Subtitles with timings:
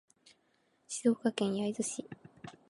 [0.87, 2.09] 静岡県焼津市